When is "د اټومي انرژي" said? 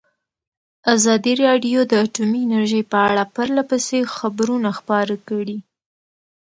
1.91-2.81